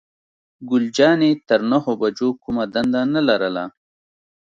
[0.69, 3.63] ګل جانې تر نهو بجو کومه دنده نه لرله.